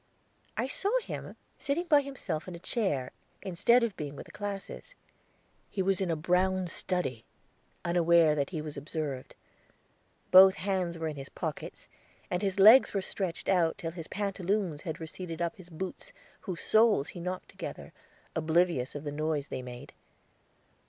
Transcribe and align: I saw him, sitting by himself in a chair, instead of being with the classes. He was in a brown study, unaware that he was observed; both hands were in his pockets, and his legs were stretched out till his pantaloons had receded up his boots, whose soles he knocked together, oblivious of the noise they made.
I 0.57 0.65
saw 0.65 0.89
him, 1.03 1.35
sitting 1.59 1.85
by 1.85 2.01
himself 2.01 2.47
in 2.47 2.55
a 2.55 2.59
chair, 2.59 3.11
instead 3.43 3.83
of 3.83 3.95
being 3.95 4.15
with 4.15 4.25
the 4.25 4.31
classes. 4.31 4.95
He 5.69 5.83
was 5.83 6.01
in 6.01 6.09
a 6.09 6.15
brown 6.15 6.65
study, 6.65 7.23
unaware 7.85 8.33
that 8.33 8.49
he 8.49 8.63
was 8.63 8.77
observed; 8.77 9.35
both 10.31 10.55
hands 10.55 10.97
were 10.97 11.07
in 11.07 11.17
his 11.17 11.29
pockets, 11.29 11.87
and 12.31 12.41
his 12.41 12.59
legs 12.59 12.95
were 12.95 13.01
stretched 13.03 13.47
out 13.47 13.77
till 13.77 13.91
his 13.91 14.07
pantaloons 14.07 14.81
had 14.81 14.99
receded 14.99 15.39
up 15.39 15.57
his 15.57 15.69
boots, 15.69 16.13
whose 16.39 16.61
soles 16.61 17.09
he 17.09 17.19
knocked 17.19 17.49
together, 17.49 17.93
oblivious 18.35 18.95
of 18.95 19.03
the 19.03 19.11
noise 19.11 19.49
they 19.49 19.61
made. 19.61 19.93